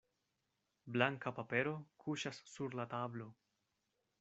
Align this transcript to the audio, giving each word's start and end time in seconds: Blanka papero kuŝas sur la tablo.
Blanka 0.95 1.33
papero 1.41 1.75
kuŝas 2.05 2.41
sur 2.55 2.79
la 2.83 2.89
tablo. 2.95 3.31